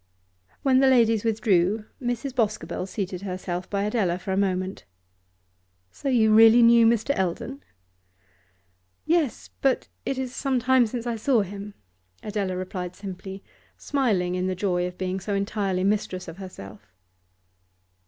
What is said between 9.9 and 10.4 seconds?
it is